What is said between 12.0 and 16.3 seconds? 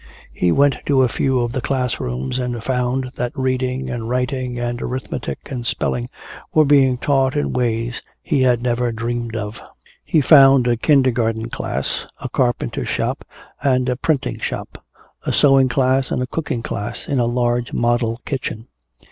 a carpenter shop and a printing shop, a sewing class and a